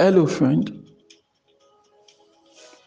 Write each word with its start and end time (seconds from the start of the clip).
Hello, 0.00 0.26
friend. 0.26 0.72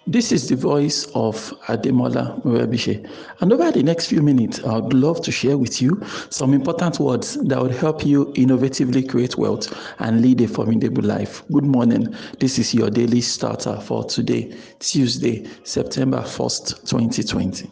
This 0.08 0.32
is 0.32 0.50
the 0.50 0.56
voice 0.56 1.06
of 1.14 1.36
Ademola 1.68 2.44
Morebise. 2.44 3.08
And 3.40 3.54
over 3.54 3.72
the 3.72 3.84
next 3.84 4.08
few 4.08 4.24
minutes, 4.24 4.64
I 4.64 4.80
would 4.80 4.96
love 4.96 5.22
to 5.22 5.32
share 5.32 5.60
with 5.60 5.80
you 5.80 6.02
some 6.32 6.56
important 6.56 7.00
words 7.00 7.36
that 7.36 7.62
would 7.62 7.76
help 7.76 8.04
you 8.04 8.34
innovatively 8.34 9.08
create 9.08 9.38
wealth 9.38 9.72
and 10.00 10.24
lead 10.24 10.42
a 10.42 10.48
formidable 10.48 11.04
life. 11.04 11.44
Good 11.52 11.66
morning. 11.66 12.16
This 12.40 12.58
is 12.58 12.74
your 12.74 12.90
daily 12.90 13.22
starter 13.22 13.80
for 13.80 14.04
today, 14.06 14.58
Tuesday, 14.80 15.48
September 15.64 16.22
1st, 16.22 16.90
2020. 16.90 17.70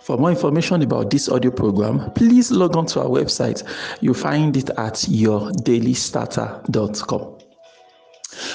For 0.00 0.16
more 0.16 0.30
information 0.30 0.80
about 0.80 1.10
this 1.10 1.28
audio 1.28 1.50
program, 1.50 2.12
please 2.12 2.50
log 2.50 2.78
on 2.78 2.86
to 2.86 3.02
our 3.02 3.08
website. 3.08 3.62
You'll 4.00 4.14
find 4.14 4.56
it 4.56 4.70
at 4.70 4.94
yourdailystarter.com. 4.94 7.41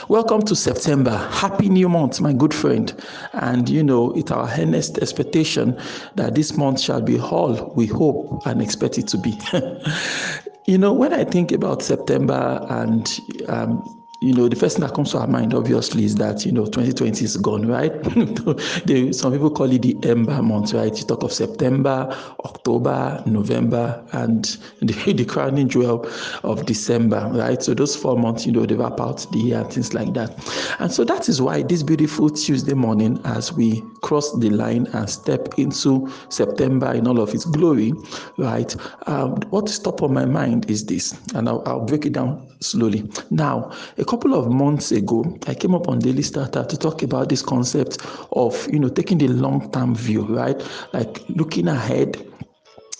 Welcome 0.08 0.44
to 0.44 0.56
September. 0.56 1.18
Happy 1.32 1.68
new 1.68 1.90
month, 1.90 2.22
my 2.22 2.32
good 2.32 2.54
friend. 2.54 2.94
And 3.34 3.68
you 3.68 3.84
know, 3.84 4.12
it's 4.14 4.32
our 4.32 4.50
earnest 4.58 5.00
expectation 5.00 5.78
that 6.16 6.36
this 6.36 6.56
month 6.56 6.80
shall 6.80 7.02
be 7.02 7.20
all 7.20 7.74
we 7.76 7.88
hope 7.88 8.46
and 8.46 8.62
expect 8.62 8.98
it 8.98 9.08
to 9.10 9.18
be. 9.18 9.38
you 10.66 10.78
know, 10.78 10.94
when 10.94 11.14
I 11.14 11.26
think 11.26 11.52
about 11.52 11.82
September 11.82 12.66
and 12.70 13.20
um, 13.50 13.97
you 14.20 14.34
know, 14.34 14.50
the 14.50 14.56
first 14.56 14.78
thing 14.78 14.86
that 14.86 14.96
comes 14.96 15.12
to 15.12 15.20
our 15.20 15.28
mind, 15.28 15.54
obviously, 15.54 16.04
is 16.04 16.16
that, 16.16 16.44
you 16.44 16.52
know, 16.52 16.66
2020 16.66 17.24
is 17.24 17.38
gone, 17.38 17.68
right? 17.68 17.92
they, 18.86 19.12
some 19.12 19.32
people 19.32 19.52
call 19.52 19.72
it 19.72 19.84
the 19.84 19.96
ember 20.10 20.42
month, 20.42 20.74
right? 20.74 20.98
You 20.98 21.06
talk 21.06 21.22
of 21.22 21.32
September, 21.32 22.08
October, 22.44 23.22
November, 23.28 24.04
and 24.14 24.46
the, 24.82 25.14
the 25.14 25.24
crowning 25.24 25.70
jewel 25.70 26.10
of 26.44 26.66
December, 26.66 27.30
right? 27.32 27.62
So 27.62 27.76
those 27.76 27.96
four 27.96 28.18
months, 28.18 28.46
you 28.48 28.52
know, 28.52 28.66
they 28.66 28.74
wrap 28.74 29.00
out 29.00 29.32
the 29.32 29.38
year, 29.38 29.64
things 29.66 29.94
like 29.94 30.14
that. 30.16 30.32
And 30.80 30.92
so 30.92 31.04
that 31.04 31.30
is 31.30 31.40
why 31.40 31.62
this 31.62 31.84
beautiful 31.84 32.32
Tuesday 32.32 32.74
morning, 32.74 33.22
as 33.24 33.54
we 33.54 33.84
cross 34.02 34.36
the 34.40 34.50
line 34.50 34.88
and 34.94 35.08
step 35.08 35.60
into 35.60 36.12
September 36.30 36.92
in 36.92 37.08
all 37.08 37.20
of 37.20 37.36
its 37.36 37.46
glory, 37.46 37.94
right? 38.38 38.76
Um, 39.06 39.36
what 39.52 39.70
is 39.70 39.78
top 39.78 40.02
of 40.02 40.10
my 40.10 40.26
mind 40.26 40.72
is 40.72 40.86
this, 40.86 41.14
and 41.36 41.48
I'll, 41.48 41.62
I'll 41.68 41.86
break 41.86 42.08
it 42.08 42.14
down 42.14 42.48
slowly. 42.62 43.08
Now, 43.30 43.72
a 43.98 44.06
couple 44.08 44.34
of 44.34 44.50
months 44.50 44.92
ago, 44.92 45.38
I 45.48 45.54
came 45.54 45.76
up 45.76 45.90
on 45.90 46.00
Daily 46.00 46.24
Starter 46.24 46.64
to 46.64 46.78
talk 46.78 47.04
about 47.04 47.28
this 47.28 47.42
concept 47.42 47.98
of, 48.32 48.68
you 48.72 48.80
know, 48.80 48.88
taking 48.88 49.18
the 49.18 49.28
long-term 49.28 49.96
view, 49.96 50.24
right? 50.26 50.60
Like 50.94 51.28
looking 51.30 51.68
ahead 51.68 52.26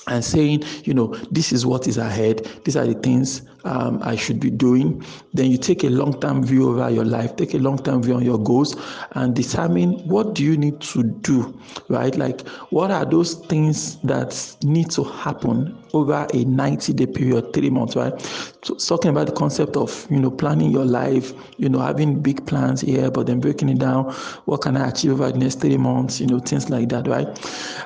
and 0.08 0.24
saying, 0.24 0.64
you 0.84 0.94
know, 0.94 1.08
this 1.32 1.52
is 1.54 1.66
what 1.66 1.88
is 1.88 1.98
ahead, 1.98 2.46
these 2.66 2.76
are 2.76 2.86
the 2.86 2.94
things 2.96 3.42
um, 3.68 4.00
I 4.02 4.16
should 4.16 4.40
be 4.40 4.50
doing. 4.50 5.04
Then 5.34 5.52
you 5.52 5.58
take 5.58 5.84
a 5.84 5.90
long 5.90 6.20
term 6.20 6.44
view 6.44 6.70
over 6.70 6.90
your 6.90 7.06
life, 7.06 7.36
take 7.36 7.54
a 7.54 7.58
long 7.58 7.78
term 7.78 8.02
view 8.02 8.16
on 8.16 8.24
your 8.24 8.40
goals, 8.40 8.76
and 9.12 9.36
determine 9.36 9.94
what 10.08 10.34
do 10.34 10.44
you 10.44 10.58
need 10.58 10.80
to 10.82 11.04
do, 11.04 11.60
right? 11.90 12.16
Like, 12.16 12.48
what 12.70 12.92
are 12.92 13.06
those 13.06 13.36
things 13.48 13.98
that 14.02 14.56
need 14.64 14.90
to 14.92 15.04
happen 15.04 15.78
over 15.94 16.28
a 16.34 16.44
90 16.46 16.94
day 16.94 17.06
period, 17.06 17.54
three 17.54 17.70
months, 17.70 17.96
right? 17.96 18.20
So, 18.64 18.76
talking 18.76 19.12
about 19.12 19.28
the 19.28 19.34
concept 19.34 19.76
of, 19.78 20.08
you 20.10 20.20
know, 20.20 20.32
planning 20.32 20.72
your 20.72 20.86
life, 20.86 21.34
you 21.58 21.70
know, 21.70 21.80
having 21.80 22.22
big 22.22 22.46
plans 22.48 22.82
here, 22.82 23.12
but 23.12 23.28
then 23.28 23.40
breaking 23.40 23.70
it 23.70 23.80
down. 23.80 24.12
What 24.46 24.62
can 24.62 24.78
I 24.78 24.90
achieve 24.90 25.12
over 25.12 25.32
the 25.32 25.38
next 25.38 25.60
three 25.62 25.78
months, 25.78 26.20
you 26.20 26.28
know, 26.28 26.40
things 26.40 26.70
like 26.70 26.90
that, 26.90 27.08
right? 27.08 27.28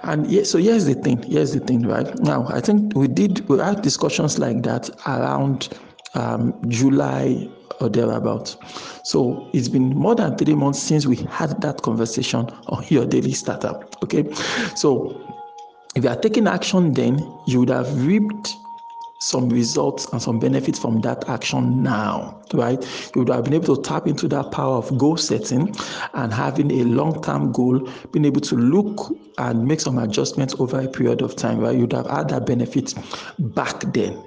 And 0.04 0.30
yeah, 0.30 0.44
so 0.44 0.58
here's 0.58 0.86
the 0.86 0.96
thing, 0.96 1.22
here's 1.24 1.54
the 1.54 1.60
thing, 1.60 1.84
right? 1.88 2.18
Now, 2.20 2.48
I 2.50 2.62
think 2.62 2.96
we 2.96 3.08
did, 3.08 3.48
we 3.50 3.58
had 3.60 3.82
discussions 3.82 4.40
like 4.40 4.64
that 4.64 4.90
around 5.08 5.70
um, 6.16 6.54
July 6.70 7.50
or 7.80 7.90
thereabouts. 7.90 8.58
So 9.04 9.50
it's 9.54 9.68
been 9.68 9.90
more 9.90 10.16
than 10.16 10.38
three 10.38 10.56
months 10.56 10.80
since 10.80 11.06
we 11.06 11.16
had 11.16 11.60
that 11.62 11.82
conversation 11.82 12.48
on 12.68 12.84
your 12.90 13.06
daily 13.06 13.34
starter. 13.34 13.86
Okay, 14.04 14.32
so 14.76 15.20
if 15.96 16.04
you 16.04 16.10
are 16.10 16.16
taking 16.16 16.48
action, 16.48 16.94
then 16.94 17.20
you 17.48 17.60
would 17.60 17.70
have 17.70 18.06
reaped 18.06 18.56
some 19.22 19.50
results 19.50 20.12
and 20.12 20.22
some 20.22 20.40
benefits 20.40 20.80
from 20.80 21.00
that 21.02 21.30
action 21.30 21.84
now, 21.84 22.42
right? 22.54 22.82
You 23.14 23.22
would 23.22 23.30
have 23.30 23.44
been 23.44 23.54
able 23.54 23.76
to 23.76 23.82
tap 23.82 24.08
into 24.08 24.28
that 24.30 24.52
power 24.52 24.78
of 24.78 24.98
goal 24.98 25.16
setting 25.16 25.76
and 26.16 26.34
having 26.34 26.72
a 26.72 26.84
long 26.86 27.22
term 27.22 27.52
goal, 27.52 27.88
being 28.12 28.26
able 28.26 28.42
to 28.42 28.56
look 28.56 29.16
and 29.38 29.68
make 29.68 29.80
some 29.80 30.00
adjustments 30.00 30.56
over 30.58 30.80
a 30.80 30.88
period 30.88 31.22
of 31.22 31.36
time, 31.36 31.60
right? 31.60 31.76
You 31.76 31.82
would 31.82 31.94
have 31.94 32.10
had 32.10 32.30
that 32.30 32.48
benefit 32.48 32.96
back 33.38 33.80
then 33.94 34.24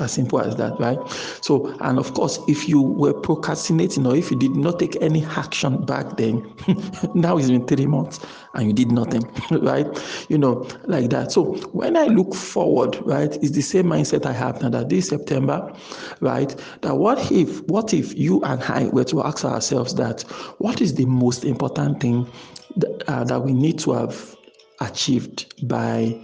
as 0.00 0.12
simple 0.12 0.40
as 0.40 0.56
that, 0.56 0.78
right? 0.78 0.98
So, 1.42 1.76
and 1.80 1.98
of 1.98 2.14
course, 2.14 2.38
if 2.48 2.68
you 2.68 2.80
were 2.80 3.12
procrastinating 3.12 4.06
or 4.06 4.14
if 4.14 4.30
you 4.30 4.38
did 4.38 4.54
not 4.54 4.78
take 4.78 5.00
any 5.02 5.24
action 5.24 5.84
back 5.84 6.16
then, 6.16 6.52
now 7.14 7.36
it's 7.36 7.50
been 7.50 7.66
three 7.66 7.86
months 7.86 8.20
and 8.54 8.66
you 8.66 8.72
did 8.72 8.92
nothing, 8.92 9.22
right? 9.50 9.86
You 10.28 10.38
know, 10.38 10.68
like 10.84 11.10
that. 11.10 11.32
So, 11.32 11.54
when 11.72 11.96
I 11.96 12.04
look 12.04 12.34
forward, 12.34 12.98
right, 13.04 13.34
it's 13.36 13.50
the 13.50 13.62
same 13.62 13.86
mindset 13.86 14.24
I 14.26 14.32
have 14.32 14.62
now 14.62 14.68
that 14.70 14.88
this 14.88 15.08
September, 15.08 15.72
right, 16.20 16.54
that 16.82 16.96
what 16.96 17.30
if, 17.32 17.62
what 17.62 17.92
if 17.92 18.16
you 18.16 18.42
and 18.44 18.62
I 18.64 18.88
were 18.88 19.04
to 19.04 19.22
ask 19.22 19.44
ourselves 19.44 19.94
that 19.96 20.22
what 20.58 20.80
is 20.80 20.94
the 20.94 21.06
most 21.06 21.44
important 21.44 22.00
thing 22.00 22.30
that, 22.76 23.02
uh, 23.08 23.24
that 23.24 23.40
we 23.40 23.52
need 23.52 23.78
to 23.80 23.92
have 23.92 24.36
achieved 24.80 25.66
by 25.68 26.18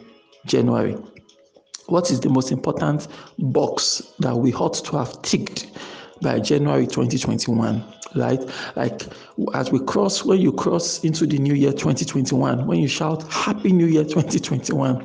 January? 0.47 0.97
What 1.87 2.11
is 2.11 2.21
the 2.21 2.31
most 2.31 2.51
important 2.51 3.09
box 3.39 4.15
that 4.19 4.37
we 4.37 4.55
ought 4.55 4.75
to 4.75 4.97
have 4.97 5.21
ticked 5.23 5.67
by 6.23 6.41
January 6.41 6.87
2021? 6.87 7.85
Right? 8.15 8.41
Like 8.77 9.03
as 9.55 9.73
we 9.73 9.81
cross, 9.81 10.25
when 10.25 10.41
you 10.41 10.53
cross 10.53 11.03
into 11.05 11.27
the 11.27 11.39
new 11.39 11.55
year 11.55 11.73
2021, 11.73 12.67
when 12.67 12.79
you 12.79 12.89
shout 12.89 13.25
Happy 13.31 13.73
New 13.73 13.87
Year 13.87 14.05
2021, 14.05 15.05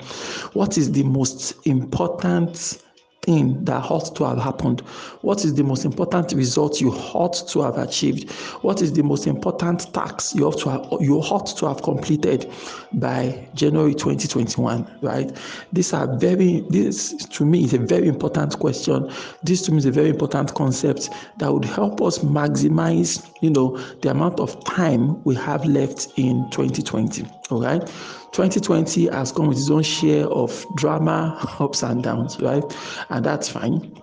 what 0.53 0.77
is 0.77 0.91
the 0.91 1.03
most 1.03 1.55
important 1.65 2.81
thing 3.29 3.63
that 3.65 3.83
ought 3.91 4.15
to 4.15 4.25
have 4.25 4.39
happened? 4.39 4.81
What 5.21 5.45
is 5.45 5.53
the 5.53 5.63
most 5.63 5.85
important 5.85 6.33
result 6.33 6.81
you 6.81 6.91
ought 6.91 7.47
to 7.49 7.61
have 7.61 7.77
achieved? 7.77 8.31
What 8.63 8.81
is 8.81 8.93
the 8.93 9.03
most 9.03 9.27
important 9.27 9.93
task 9.93 10.35
you 10.35 10.45
ought 10.47 10.59
to 10.59 10.69
have, 10.69 10.87
you 10.99 11.17
ought 11.19 11.55
to 11.57 11.67
have 11.67 11.83
completed 11.83 12.51
by 12.93 13.47
January 13.53 13.93
2021? 13.93 14.99
Right? 15.01 15.35
These 15.71 15.93
are 15.93 16.07
very 16.17 16.61
this 16.69 17.13
to 17.13 17.45
me 17.45 17.63
is 17.63 17.73
a 17.73 17.77
very 17.77 18.07
important 18.07 18.57
question. 18.59 19.11
This 19.43 19.61
to 19.63 19.71
me 19.71 19.77
is 19.77 19.85
a 19.85 19.91
very 19.91 20.09
important 20.09 20.55
concept 20.55 21.09
that 21.37 21.53
would 21.53 21.65
help 21.65 22.01
us 22.01 22.19
maximize, 22.19 23.28
you 23.41 23.49
know, 23.49 23.77
the 24.01 24.11
amount 24.11 24.39
of 24.39 24.63
time 24.65 25.23
we 25.23 25.35
have 25.35 25.65
left 25.65 26.07
in 26.17 26.49
2020. 26.51 27.25
All 27.49 27.61
right. 27.61 27.85
2020 28.31 29.07
has 29.07 29.31
come 29.31 29.47
with 29.47 29.57
its 29.57 29.69
own 29.69 29.83
share 29.83 30.27
of 30.27 30.65
drama, 30.75 31.37
ups 31.59 31.83
and 31.83 32.03
downs, 32.03 32.39
right? 32.39 32.63
And 33.09 33.25
that's 33.25 33.49
fine. 33.49 33.95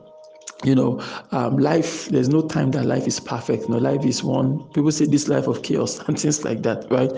You 0.65 0.75
know, 0.75 1.03
um, 1.33 1.59
life, 1.59 2.07
there's 2.09 2.29
no 2.29 2.43
time 2.43 2.71
that 2.73 2.87
life 2.87 3.07
is 3.07 3.21
perfect. 3.21 3.69
No, 3.69 3.77
life 3.77 4.05
is 4.05 4.25
one. 4.25 4.65
People 4.73 4.91
say 4.91 5.05
this 5.05 5.29
life 5.29 5.47
of 5.47 5.63
chaos 5.63 5.99
and 6.09 6.19
things 6.19 6.45
like 6.45 6.63
that, 6.63 6.91
right? 6.91 7.13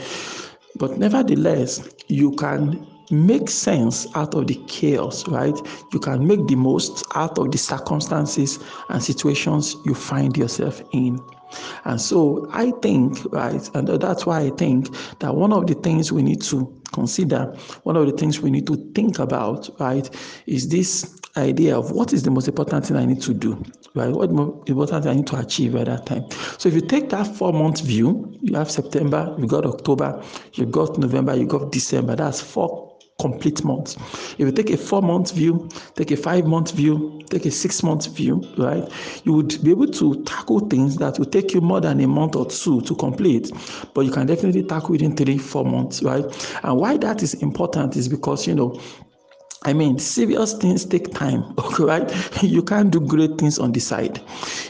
But 0.77 0.99
nevertheless, 0.99 1.89
you 2.09 2.33
can 2.33 2.87
make 3.11 3.49
sense 3.49 4.07
out 4.15 4.35
of 4.35 4.47
the 4.49 4.55
chaos, 4.67 5.27
right? 5.29 5.55
You 5.93 5.99
can 5.99 6.27
make 6.27 6.47
the 6.47 6.57
most 6.57 7.05
out 7.15 7.39
of 7.39 7.51
the 7.51 7.59
circumstances 7.59 8.59
and 8.91 9.03
situations 9.03 9.77
you 9.87 9.95
find 9.95 10.37
yourself 10.37 10.83
in. 10.93 11.19
And 11.85 12.01
so 12.01 12.49
I 12.53 12.73
think, 12.83 13.19
right, 13.33 13.69
and 13.75 13.89
that's 13.89 14.27
why 14.27 14.41
I 14.41 14.51
think 14.51 14.89
that 15.21 15.35
one 15.35 15.53
of 15.53 15.67
the 15.67 15.75
things 15.75 16.13
we 16.13 16.23
need 16.23 16.43
to 16.43 16.73
consider, 16.93 17.55
one 17.85 17.97
of 17.97 18.07
the 18.07 18.13
things 18.13 18.41
we 18.41 18.51
need 18.51 18.67
to 18.67 18.77
think 18.95 19.19
about, 19.19 19.69
right, 19.81 20.09
is 20.47 20.69
this 20.69 21.19
idea 21.37 21.79
of 21.79 21.93
what 21.93 22.13
is 22.13 22.23
the 22.23 22.31
most 22.31 22.49
important 22.49 22.87
thing 22.87 22.97
I 22.97 23.05
need 23.05 23.23
to 23.23 23.35
do, 23.35 23.63
right? 23.95 24.11
What 24.11 24.31
most 24.31 24.69
important 24.69 25.05
thing 25.05 25.13
I 25.13 25.17
need 25.17 25.27
to 25.29 25.39
achieve 25.39 25.75
at 25.77 25.87
that 25.87 26.07
time. 26.07 26.29
So 26.59 26.69
if 26.69 26.75
you 26.75 26.81
take 26.81 27.11
that 27.11 27.25
four 27.37 27.53
month 27.53 27.81
view, 27.81 28.37
you 28.41 28.55
have 28.57 28.71
September, 28.71 29.35
you 29.39 29.47
got 29.47 29.65
October, 29.65 30.23
you 30.55 30.67
got 30.67 30.99
November, 30.99 31.35
you 31.37 31.47
got 31.47 31.73
December. 31.73 32.17
That's 32.17 32.41
four 32.41 32.88
complete 33.19 33.65
months. 33.65 33.97
If 34.35 34.41
you 34.41 34.53
take 34.53 34.71
a 34.71 34.77
four 34.77 35.03
month 35.03 35.33
view, 35.33 35.69
take 35.97 36.13
a 36.13 36.17
five 36.17 36.47
month 36.47 36.71
view, 36.71 37.21
take 37.29 37.47
a 37.47 37.51
six 37.51 37.83
month 37.83 38.07
view, 38.07 38.41
right, 38.57 38.89
you 39.25 39.33
would 39.33 39.63
be 39.65 39.73
able 39.73 39.89
to 39.89 40.23
tackle 40.23 40.61
things 40.61 40.97
that 40.99 41.19
will 41.19 41.27
take 41.27 41.53
you 41.53 41.61
more 41.61 41.81
than 41.81 42.01
a 42.01 42.07
month 42.07 42.37
or 42.37 42.47
two 42.47 42.81
to 42.83 42.95
complete, 42.95 43.51
but 43.93 44.03
you 44.03 44.13
can 44.13 44.27
definitely 44.27 44.63
tackle 44.63 44.91
within 44.91 45.17
three, 45.17 45.37
four 45.37 45.65
months, 45.65 46.01
right? 46.03 46.25
And 46.63 46.79
why 46.79 46.97
that 46.99 47.23
is 47.25 47.35
important 47.35 47.97
is 47.97 48.09
because, 48.09 48.47
you 48.47 48.55
know, 48.55 48.81
I 49.65 49.73
mean, 49.73 49.99
serious 49.99 50.55
things 50.55 50.85
take 50.85 51.13
time, 51.13 51.55
okay, 51.59 51.83
right? 51.83 52.43
You 52.43 52.63
can't 52.63 52.91
do 52.93 53.01
great 53.01 53.39
things 53.39 53.59
on 53.59 53.73
the 53.73 53.81
side. 53.81 54.21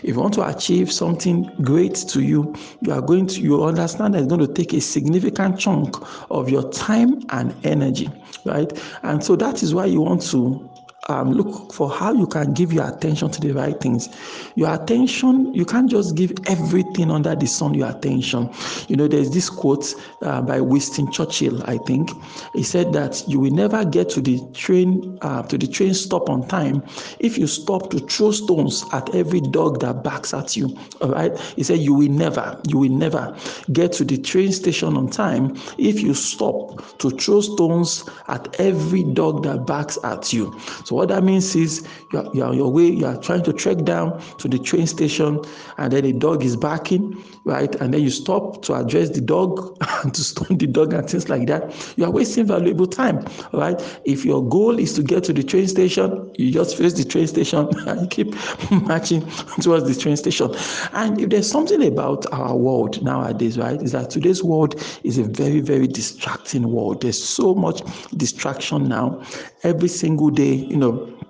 If 0.02 0.14
you 0.14 0.20
want 0.20 0.34
to 0.34 0.48
achieve 0.48 0.90
something 0.90 1.42
great 1.60 1.94
to 2.08 2.22
you, 2.22 2.54
you 2.80 2.92
are 2.92 3.02
going 3.02 3.26
to, 3.28 3.40
you 3.40 3.62
understand 3.64 4.14
that 4.14 4.20
it's 4.20 4.28
going 4.28 4.46
to 4.46 4.52
take 4.52 4.72
a 4.72 4.80
significant 4.80 5.58
chunk 5.58 5.94
of 6.30 6.48
your 6.48 6.70
time 6.72 7.20
and 7.30 7.54
energy, 7.66 8.10
right? 8.46 8.72
And 9.02 9.22
so 9.22 9.36
that 9.36 9.62
is 9.62 9.74
why 9.74 9.86
you 9.86 10.00
want 10.00 10.22
to 10.30 10.68
um, 11.08 11.32
look 11.32 11.72
for 11.72 11.88
how 11.90 12.12
you 12.12 12.26
can 12.26 12.52
give 12.52 12.72
your 12.72 12.86
attention 12.86 13.30
to 13.30 13.40
the 13.40 13.52
right 13.52 13.80
things. 13.80 14.08
Your 14.56 14.74
attention, 14.74 15.54
you 15.54 15.64
can't 15.64 15.90
just 15.90 16.14
give 16.14 16.32
everything 16.46 17.10
under 17.10 17.34
the 17.34 17.46
sun 17.46 17.74
your 17.74 17.88
attention. 17.88 18.50
You 18.88 18.96
know, 18.96 19.08
there's 19.08 19.30
this 19.30 19.48
quote 19.48 19.94
uh, 20.22 20.42
by 20.42 20.60
Winston 20.60 21.10
Churchill, 21.10 21.62
I 21.64 21.78
think. 21.78 22.10
He 22.54 22.62
said 22.62 22.92
that 22.92 23.24
you 23.26 23.40
will 23.40 23.52
never 23.52 23.84
get 23.84 24.10
to 24.10 24.20
the 24.20 24.40
train 24.52 25.18
uh, 25.22 25.42
to 25.44 25.56
the 25.56 25.66
train 25.66 25.94
stop 25.94 26.28
on 26.28 26.46
time 26.46 26.82
if 27.20 27.38
you 27.38 27.46
stop 27.46 27.90
to 27.90 28.00
throw 28.00 28.30
stones 28.30 28.84
at 28.92 29.14
every 29.14 29.40
dog 29.40 29.80
that 29.80 30.04
barks 30.04 30.34
at 30.34 30.56
you. 30.56 30.76
All 31.00 31.10
right. 31.10 31.36
He 31.56 31.62
said 31.62 31.78
you 31.78 31.94
will 31.94 32.10
never, 32.10 32.60
you 32.68 32.78
will 32.78 32.92
never 32.92 33.34
get 33.72 33.92
to 33.92 34.04
the 34.04 34.18
train 34.18 34.52
station 34.52 34.96
on 34.96 35.08
time 35.08 35.56
if 35.78 36.02
you 36.02 36.12
stop 36.12 36.98
to 36.98 37.10
throw 37.10 37.40
stones 37.40 38.04
at 38.28 38.60
every 38.60 39.04
dog 39.04 39.44
that 39.44 39.64
barks 39.66 39.98
at 40.04 40.32
you. 40.32 40.54
So 40.84 40.97
what 40.98 41.08
that 41.10 41.22
means 41.22 41.54
is 41.54 41.86
you're, 42.12 42.28
you're 42.34 42.46
on 42.48 42.56
your 42.56 42.72
way, 42.72 42.86
you 42.86 43.06
are 43.06 43.16
trying 43.16 43.44
to 43.44 43.52
trek 43.52 43.84
down 43.84 44.20
to 44.38 44.48
the 44.48 44.58
train 44.58 44.86
station, 44.86 45.40
and 45.76 45.92
then 45.92 46.04
a 46.04 46.12
dog 46.12 46.44
is 46.44 46.56
barking, 46.56 47.22
right? 47.44 47.72
And 47.76 47.94
then 47.94 48.02
you 48.02 48.10
stop 48.10 48.62
to 48.64 48.74
address 48.74 49.10
the 49.10 49.20
dog 49.20 49.76
and 50.02 50.12
to 50.12 50.22
stone 50.22 50.58
the 50.58 50.66
dog 50.66 50.92
and 50.92 51.08
things 51.08 51.28
like 51.28 51.46
that. 51.46 51.94
You 51.96 52.04
are 52.04 52.10
wasting 52.10 52.46
valuable 52.46 52.88
time, 52.88 53.24
right? 53.52 53.80
If 54.04 54.24
your 54.24 54.46
goal 54.48 54.78
is 54.78 54.92
to 54.94 55.02
get 55.04 55.22
to 55.24 55.32
the 55.32 55.44
train 55.44 55.68
station, 55.68 56.32
you 56.36 56.50
just 56.50 56.76
face 56.76 56.94
the 56.94 57.04
train 57.04 57.28
station 57.28 57.68
and 57.86 58.00
you 58.02 58.08
keep 58.08 58.34
marching 58.70 59.24
towards 59.60 59.86
the 59.86 59.94
train 60.00 60.16
station. 60.16 60.52
And 60.94 61.20
if 61.20 61.30
there's 61.30 61.48
something 61.48 61.86
about 61.86 62.26
our 62.32 62.56
world 62.56 63.00
nowadays, 63.04 63.56
right, 63.56 63.80
is 63.80 63.92
that 63.92 64.10
today's 64.10 64.42
world 64.42 64.74
is 65.04 65.16
a 65.18 65.24
very, 65.24 65.60
very 65.60 65.86
distracting 65.86 66.72
world. 66.72 67.02
There's 67.02 67.22
so 67.22 67.54
much 67.54 67.82
distraction 68.16 68.88
now. 68.88 69.22
Every 69.62 69.88
single 69.88 70.30
day, 70.30 70.54
you 70.54 70.76
know, 70.76 70.87
Fernando. 70.88 71.27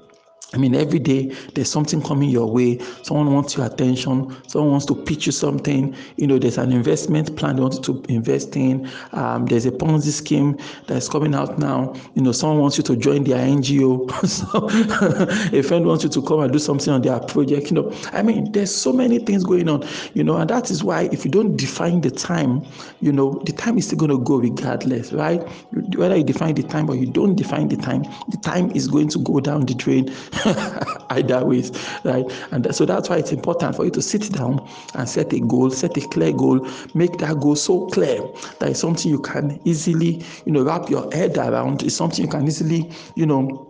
I 0.55 0.57
mean, 0.57 0.75
every 0.75 0.99
day 0.99 1.27
there's 1.55 1.71
something 1.71 2.03
coming 2.03 2.31
your 2.31 2.51
way. 2.51 2.79
Someone 3.03 3.35
wants 3.35 3.57
your 3.57 3.67
attention. 3.67 4.35
Someone 4.49 4.71
wants 4.71 4.87
to 4.87 4.95
pitch 4.95 5.27
you 5.27 5.33
something. 5.33 5.95
You 6.17 6.27
know, 6.27 6.39
there's 6.39 6.57
an 6.57 6.73
investment 6.73 7.37
plan 7.37 7.57
they 7.57 7.63
want 7.63 7.85
to 7.85 8.03
invest 8.09 8.57
in. 8.57 8.91
Um, 9.13 9.45
there's 9.45 9.67
a 9.67 9.71
Ponzi 9.71 10.11
scheme 10.11 10.57
that's 10.87 11.07
coming 11.07 11.35
out 11.35 11.59
now. 11.59 11.93
You 12.15 12.23
know, 12.23 12.33
someone 12.33 12.61
wants 12.61 12.79
you 12.79 12.85
to 12.85 12.97
join 12.97 13.25
their 13.25 13.37
NGO. 13.37 14.11
so, 14.27 15.59
a 15.59 15.63
friend 15.63 15.87
wants 15.87 16.05
you 16.05 16.11
to 16.11 16.23
come 16.23 16.41
and 16.41 16.51
do 16.51 16.59
something 16.59 16.95
on 16.95 17.03
their 17.03 17.21
project. 17.21 17.71
You 17.71 17.83
know, 17.83 17.93
I 18.13 18.23
mean, 18.23 18.51
there's 18.53 18.75
so 18.75 18.91
many 18.91 19.19
things 19.19 19.45
going 19.45 19.69
on. 19.69 19.87
You 20.15 20.25
know, 20.25 20.37
and 20.39 20.49
that 20.49 20.71
is 20.71 20.83
why 20.83 21.11
if 21.13 21.27
you 21.27 21.31
don't 21.31 21.59
define 21.59 22.01
the 22.01 22.11
time, 22.11 22.65
you 23.01 23.13
know, 23.13 23.43
the 23.45 23.53
time 23.53 23.77
is 23.77 23.87
still 23.87 23.99
going 23.99 24.13
to 24.13 24.19
go 24.19 24.37
regardless, 24.37 25.13
right? 25.13 25.47
Whether 25.95 26.17
you 26.17 26.25
define 26.25 26.55
the 26.55 26.63
time 26.63 26.89
or 26.89 26.97
you 26.97 27.07
don't 27.07 27.35
define 27.35 27.69
the 27.69 27.77
time, 27.77 28.05
the 28.31 28.39
time 28.43 28.71
is 28.71 28.89
going 28.89 29.09
to 29.11 29.19
go 29.19 29.41
down 29.41 29.67
the 29.67 29.75
drain 29.75 30.09
either 31.11 31.45
ways, 31.45 31.73
right? 32.05 32.25
And 32.53 32.75
so 32.75 32.85
that's 32.85 33.09
why 33.09 33.17
it's 33.17 33.33
important 33.33 33.77
for 33.77 33.85
you 33.85 33.91
to 33.93 34.03
sit 34.03 34.33
down 34.33 34.67
and 34.95 35.09
set 35.09 35.33
a 35.33 35.41
goal, 35.41 35.71
set 35.71 35.97
a 35.97 36.01
clear 36.09 36.33
goal, 36.33 36.67
make 36.95 37.19
that 37.19 37.41
goal 37.41 37.57
so 37.57 37.87
clear 37.87 38.21
that 38.59 38.71
it's 38.71 38.81
something 38.81 39.11
you 39.11 39.21
can 39.21 39.61
easily, 39.65 40.25
you 40.45 40.53
know, 40.53 40.63
wrap 40.63 40.91
your 40.91 41.11
head 41.13 41.37
around. 41.37 41.83
It's 41.83 41.95
something 41.95 42.25
you 42.25 42.31
can 42.31 42.47
easily, 42.47 42.91
you 43.17 43.27
know, 43.27 43.65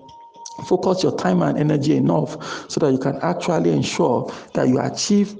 focus 0.67 1.03
your 1.03 1.17
time 1.17 1.43
and 1.43 1.59
energy 1.59 1.97
enough 1.97 2.71
so 2.71 2.81
that 2.81 2.93
you 2.93 2.99
can 2.99 3.17
actually 3.23 3.71
ensure 3.71 4.33
that 4.55 4.69
you 4.69 4.81
achieve 4.81 5.37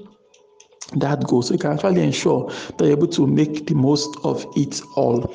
that 0.95 1.23
goal. 1.25 1.41
So 1.41 1.53
you 1.53 1.59
can 1.59 1.73
actually 1.73 2.03
ensure 2.03 2.47
that 2.77 2.81
you're 2.81 2.91
able 2.91 3.07
to 3.07 3.27
make 3.27 3.67
the 3.67 3.75
most 3.75 4.17
of 4.23 4.45
it 4.55 4.81
all. 4.95 5.33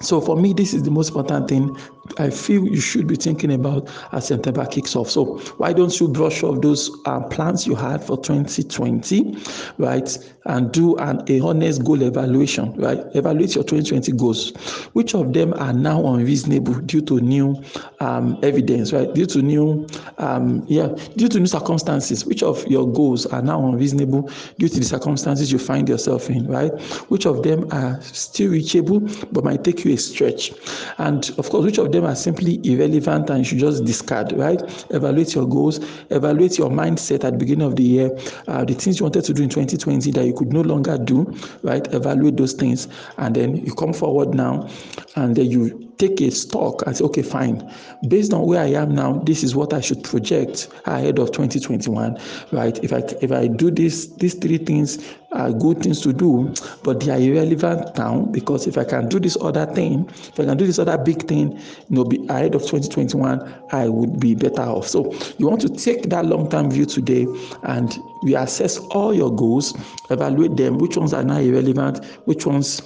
So 0.00 0.20
for 0.20 0.36
me, 0.36 0.52
this 0.52 0.74
is 0.74 0.84
the 0.84 0.90
most 0.90 1.08
important 1.08 1.48
thing 1.48 1.76
I 2.18 2.30
feel 2.30 2.66
you 2.66 2.80
should 2.80 3.06
be 3.06 3.16
thinking 3.16 3.52
about 3.52 3.88
as 4.12 4.28
September 4.28 4.64
kicks 4.66 4.96
off. 4.96 5.10
So 5.10 5.38
why 5.58 5.72
don't 5.72 5.98
you 6.00 6.08
brush 6.08 6.42
off 6.42 6.60
those 6.60 6.90
uh, 7.06 7.20
plans 7.20 7.66
you 7.66 7.74
had 7.74 8.02
for 8.02 8.16
2020, 8.16 9.36
right, 9.78 10.18
and 10.46 10.72
do 10.72 10.96
an 10.96 11.22
a 11.28 11.40
honest 11.40 11.84
goal 11.84 12.02
evaluation, 12.02 12.74
right? 12.74 12.98
Evaluate 13.14 13.54
your 13.54 13.64
2020 13.64 14.12
goals. 14.12 14.50
Which 14.94 15.14
of 15.14 15.32
them 15.32 15.52
are 15.54 15.72
now 15.72 16.04
unreasonable 16.14 16.74
due 16.80 17.02
to 17.02 17.20
new 17.20 17.62
um, 18.00 18.38
evidence, 18.42 18.92
right? 18.92 19.12
Due 19.14 19.26
to 19.26 19.42
new, 19.42 19.86
um, 20.18 20.64
yeah, 20.66 20.88
due 21.16 21.28
to 21.28 21.38
new 21.38 21.46
circumstances. 21.46 22.24
Which 22.24 22.42
of 22.42 22.66
your 22.66 22.90
goals 22.90 23.26
are 23.26 23.42
now 23.42 23.66
unreasonable 23.66 24.30
due 24.58 24.68
to 24.68 24.78
the 24.78 24.84
circumstances 24.84 25.52
you 25.52 25.58
find 25.58 25.88
yourself 25.88 26.30
in, 26.30 26.46
right? 26.46 26.72
Which 27.10 27.26
of 27.26 27.42
them 27.42 27.66
are 27.70 28.00
still 28.02 28.50
reachable 28.50 29.00
but 29.32 29.44
might 29.44 29.64
take 29.64 29.84
you 29.84 29.92
a 29.92 29.96
stretch, 29.98 30.52
and 30.98 31.30
of 31.38 31.50
course, 31.50 31.64
which 31.64 31.78
of 31.78 31.92
them 31.92 31.97
them 31.98 32.10
are 32.10 32.16
simply 32.16 32.60
irrelevant 32.64 33.28
and 33.30 33.40
you 33.40 33.44
should 33.44 33.58
just 33.58 33.84
discard, 33.84 34.32
right? 34.32 34.62
Evaluate 34.90 35.34
your 35.34 35.46
goals, 35.46 35.80
evaluate 36.10 36.56
your 36.58 36.70
mindset 36.70 37.24
at 37.24 37.32
the 37.32 37.38
beginning 37.38 37.66
of 37.66 37.76
the 37.76 37.82
year, 37.82 38.18
uh, 38.46 38.64
the 38.64 38.74
things 38.74 39.00
you 39.00 39.04
wanted 39.04 39.24
to 39.24 39.34
do 39.34 39.42
in 39.42 39.48
2020 39.48 40.10
that 40.12 40.24
you 40.24 40.32
could 40.32 40.52
no 40.52 40.60
longer 40.60 40.96
do, 40.96 41.24
right? 41.62 41.92
Evaluate 41.92 42.36
those 42.36 42.52
things, 42.52 42.88
and 43.18 43.34
then 43.34 43.56
you 43.56 43.74
come 43.74 43.92
forward 43.92 44.34
now, 44.34 44.68
and 45.16 45.34
then 45.34 45.50
you 45.50 45.87
take 45.98 46.20
a 46.20 46.30
stock 46.30 46.82
and 46.86 46.96
say, 46.96 47.04
okay, 47.04 47.22
fine. 47.22 47.74
Based 48.08 48.32
on 48.32 48.46
where 48.46 48.60
I 48.60 48.68
am 48.68 48.94
now, 48.94 49.14
this 49.24 49.42
is 49.42 49.54
what 49.54 49.72
I 49.72 49.80
should 49.80 50.02
project 50.04 50.68
ahead 50.86 51.18
of 51.18 51.32
2021, 51.32 52.18
right? 52.52 52.82
If 52.82 52.92
I 52.92 52.98
if 53.20 53.32
I 53.32 53.48
do 53.48 53.70
this, 53.70 54.06
these 54.06 54.34
three 54.34 54.58
things 54.58 54.98
are 55.32 55.52
good 55.52 55.82
things 55.82 56.00
to 56.02 56.12
do, 56.12 56.54
but 56.82 57.00
they 57.00 57.10
are 57.10 57.20
irrelevant 57.20 57.96
now 57.98 58.20
because 58.30 58.66
if 58.66 58.78
I 58.78 58.84
can 58.84 59.08
do 59.08 59.20
this 59.20 59.36
other 59.40 59.66
thing, 59.66 60.08
if 60.08 60.40
I 60.40 60.44
can 60.44 60.56
do 60.56 60.66
this 60.66 60.78
other 60.78 60.96
big 60.96 61.26
thing, 61.26 61.52
you 61.58 61.96
know, 61.96 62.04
be 62.04 62.24
ahead 62.28 62.54
of 62.54 62.62
2021, 62.62 63.54
I 63.72 63.88
would 63.88 64.18
be 64.18 64.34
better 64.34 64.62
off. 64.62 64.88
So 64.88 65.12
you 65.36 65.46
want 65.46 65.60
to 65.62 65.68
take 65.68 66.08
that 66.10 66.24
long-term 66.24 66.70
view 66.70 66.86
today 66.86 67.26
and 67.64 67.94
we 68.22 68.36
assess 68.36 68.78
all 68.78 69.12
your 69.12 69.34
goals, 69.34 69.76
evaluate 70.10 70.56
them, 70.56 70.78
which 70.78 70.96
ones 70.96 71.12
are 71.12 71.24
now 71.24 71.38
irrelevant, 71.38 72.04
which 72.24 72.46
ones 72.46 72.80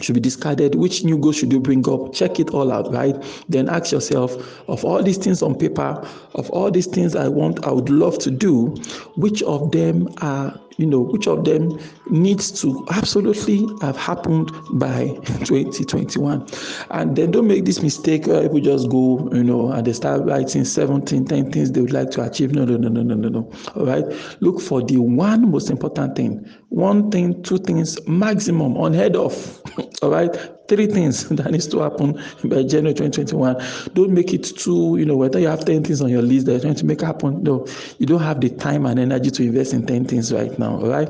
should 0.00 0.14
be 0.14 0.20
discarded 0.20 0.74
which 0.74 1.04
new 1.04 1.18
goals 1.18 1.36
should 1.36 1.52
you 1.52 1.60
bring 1.60 1.88
up? 1.88 2.12
Check 2.12 2.40
it 2.40 2.50
all 2.50 2.72
out 2.72 2.92
right? 2.92 3.16
Then 3.48 3.68
ask 3.68 3.92
yourself 3.92 4.32
of 4.68 4.84
all 4.84 5.02
these 5.02 5.18
things 5.18 5.42
on 5.42 5.54
paper 5.54 6.06
of 6.34 6.48
all 6.50 6.70
these 6.70 6.86
things 6.86 7.16
i 7.16 7.28
want 7.28 7.64
i 7.66 7.70
would 7.70 7.90
love 7.90 8.18
to 8.18 8.30
do 8.30 8.68
which 9.16 9.42
of 9.42 9.70
them 9.72 10.08
are 10.18 10.58
you 10.78 10.86
know 10.86 11.00
which 11.00 11.26
of 11.26 11.44
them 11.44 11.78
needs 12.08 12.52
to 12.62 12.86
absolutely 12.92 13.66
have 13.80 13.96
happened 13.96 14.50
by 14.74 15.08
2021 15.44 16.46
and 16.90 17.16
then 17.16 17.32
don't 17.32 17.48
make 17.48 17.64
this 17.64 17.82
mistake 17.82 18.26
where 18.26 18.42
people 18.42 18.60
just 18.60 18.88
go 18.88 19.28
you 19.32 19.42
know 19.42 19.72
and 19.72 19.86
they 19.86 19.92
start 19.92 20.22
writing 20.24 20.64
17 20.64 21.24
10 21.24 21.50
things 21.50 21.72
they 21.72 21.80
would 21.80 21.92
like 21.92 22.10
to 22.10 22.22
achieve. 22.22 22.52
No 22.52 22.64
no 22.64 22.76
no 22.76 22.88
no 22.88 23.02
no 23.02 23.14
no 23.14 23.28
no. 23.28 23.52
All 23.74 23.86
right? 23.86 24.04
Look 24.40 24.60
for 24.60 24.82
the 24.82 24.98
one 24.98 25.50
most 25.50 25.70
important 25.70 26.16
thing. 26.16 26.48
One 26.68 27.10
thing 27.10 27.42
two 27.42 27.58
things 27.58 27.98
maximum 28.06 28.76
unheard 28.76 29.16
of 29.16 29.34
all 30.02 30.10
right 30.10 30.58
three 30.68 30.86
things 30.86 31.28
that 31.30 31.50
needs 31.50 31.66
to 31.66 31.80
happen 31.80 32.12
by 32.44 32.62
January 32.62 32.94
2021. 32.94 33.56
Don't 33.94 34.10
make 34.10 34.32
it 34.32 34.44
too, 34.44 34.96
you 34.98 35.04
know, 35.04 35.16
whether 35.16 35.38
you 35.38 35.48
have 35.48 35.64
10 35.64 35.82
things 35.82 36.00
on 36.00 36.10
your 36.10 36.22
list 36.22 36.46
that 36.46 36.52
you're 36.52 36.60
trying 36.60 36.74
to 36.76 36.86
make 36.86 37.00
happen. 37.00 37.42
No, 37.42 37.66
you 37.98 38.06
don't 38.06 38.20
have 38.20 38.40
the 38.40 38.50
time 38.50 38.86
and 38.86 39.00
energy 39.00 39.30
to 39.30 39.42
invest 39.42 39.72
in 39.72 39.86
10 39.86 40.04
things 40.04 40.32
right 40.32 40.56
now, 40.58 40.76
all 40.76 40.88
right? 40.88 41.08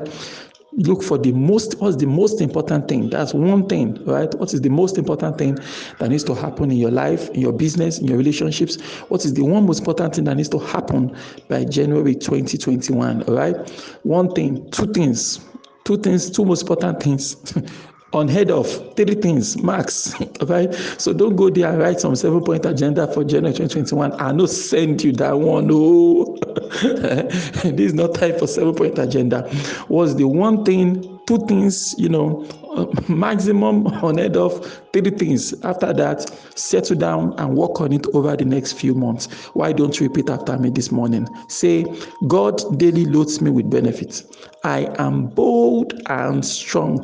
Look 0.73 1.03
for 1.03 1.17
the 1.17 1.33
most, 1.33 1.79
what's 1.81 1.97
the 1.97 2.05
most 2.05 2.39
important 2.41 2.87
thing? 2.87 3.09
That's 3.09 3.33
one 3.33 3.67
thing, 3.67 4.03
right? 4.05 4.33
What 4.35 4.53
is 4.53 4.61
the 4.61 4.69
most 4.69 4.97
important 4.97 5.37
thing 5.37 5.57
that 5.97 6.09
needs 6.09 6.23
to 6.25 6.35
happen 6.35 6.71
in 6.71 6.77
your 6.77 6.91
life, 6.91 7.27
in 7.29 7.41
your 7.41 7.51
business, 7.51 7.99
in 7.99 8.07
your 8.07 8.17
relationships? 8.17 8.79
What 9.09 9.25
is 9.25 9.33
the 9.33 9.41
one 9.41 9.65
most 9.65 9.79
important 9.79 10.15
thing 10.15 10.25
that 10.25 10.37
needs 10.37 10.49
to 10.49 10.59
happen 10.59 11.17
by 11.49 11.65
January 11.65 12.13
2021, 12.13 13.23
all 13.23 13.33
right? 13.33 13.69
One 14.03 14.31
thing, 14.31 14.69
two 14.71 14.93
things, 14.93 15.39
two 15.83 15.97
things, 15.97 16.29
two 16.29 16.45
most 16.45 16.61
important 16.61 17.01
things 17.01 17.35
unheard 18.13 18.49
of 18.49 18.67
three 18.95 19.13
things 19.15 19.61
max 19.61 20.13
right 20.47 20.73
so 20.97 21.13
don't 21.13 21.35
go 21.35 21.49
there 21.49 21.69
and 21.69 21.79
write 21.79 21.99
some 21.99 22.15
seven 22.15 22.43
point 22.43 22.65
agenda 22.65 23.11
for 23.13 23.23
january 23.23 23.53
2021 23.53 24.11
i 24.19 24.31
no 24.31 24.45
send 24.45 25.03
you 25.03 25.11
that 25.11 25.37
one 25.37 25.69
oh 25.71 26.37
this 26.81 27.79
is 27.79 27.93
not 27.93 28.13
time 28.15 28.37
for 28.37 28.47
seven 28.47 28.73
point 28.75 28.97
agenda. 28.99 29.49
Was 29.87 30.15
the 30.15 30.27
one 30.27 30.63
thing 30.63 31.19
two 31.25 31.37
things 31.47 31.95
you 31.97 32.09
know 32.09 32.47
maximum 33.09 33.87
unheard 33.87 34.37
of 34.37 34.83
three 34.93 35.09
things. 35.11 35.53
After 35.63 35.93
that 35.93 36.29
settle 36.57 36.97
down 36.97 37.33
and 37.39 37.55
work 37.55 37.81
on 37.81 37.91
it 37.93 38.05
over 38.13 38.35
the 38.35 38.45
next 38.45 38.73
few 38.73 38.93
months. 38.93 39.27
Why 39.53 39.71
don't 39.71 39.99
you 39.99 40.07
repeat 40.07 40.29
after 40.29 40.57
me 40.57 40.69
this 40.69 40.91
morning? 40.91 41.27
Say 41.47 41.85
god 42.27 42.61
daily 42.77 43.05
loads 43.05 43.41
me 43.41 43.49
with 43.49 43.69
benefits. 43.69 44.23
I 44.63 44.93
am 44.99 45.27
bold 45.27 45.93
and 46.07 46.45
strong. 46.45 47.03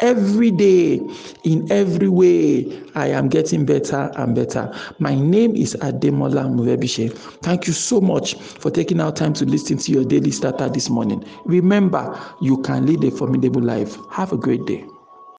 Every 0.00 0.50
day 0.50 1.00
in 1.44 1.70
every 1.70 2.08
way 2.08 2.82
i 2.96 3.06
am 3.06 3.28
getting 3.28 3.64
better 3.64 4.10
and 4.16 4.34
better. 4.34 4.72
My 4.98 5.14
name 5.14 5.54
is 5.54 5.74
ademola 5.76 6.48
morebise 6.48 7.12
thank 7.42 7.66
you 7.68 7.72
so 7.72 8.00
much 8.00 8.34
for 8.34 8.70
taking 8.70 9.00
out 9.00 9.16
time 9.16 9.32
to 9.34 9.44
listen 9.44 9.78
to 9.78 9.92
your 9.92 10.04
daily 10.04 10.32
starter 10.32 10.68
this 10.68 10.90
morning. 10.90 11.24
Remember 11.44 12.18
you 12.40 12.60
can 12.62 12.86
lead 12.86 13.04
a 13.04 13.10
formidable 13.12 13.62
life. 13.62 13.96
Have 14.10 14.32
a 14.32 14.36
great 14.36 14.64
day 14.66 14.84